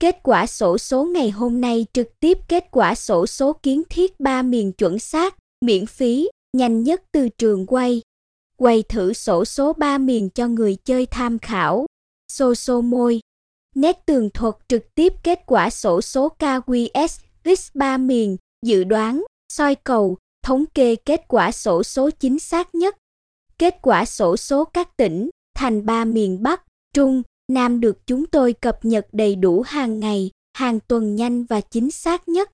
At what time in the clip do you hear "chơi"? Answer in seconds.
10.84-11.06